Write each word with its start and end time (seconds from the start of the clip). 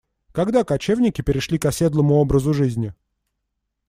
Когда 0.31 0.63
кочевники 0.63 1.21
перешли 1.21 1.59
к 1.59 1.65
оседлому 1.67 2.15
образу 2.15 2.55
жизни? 2.55 2.95